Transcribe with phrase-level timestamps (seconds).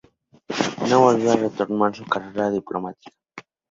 [0.89, 3.15] No volvió a retomar su carrera diplomática.